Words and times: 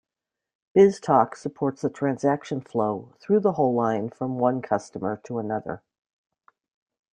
BizTalk 0.75 1.35
supports 1.35 1.83
the 1.83 1.89
transaction 1.91 2.59
flow 2.59 3.13
through 3.19 3.41
the 3.41 3.51
whole 3.51 3.75
line 3.75 4.09
from 4.09 4.39
one 4.39 4.59
customer 4.59 5.17
to 5.25 5.37
another. 5.37 5.83